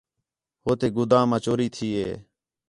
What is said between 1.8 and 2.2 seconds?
ہِے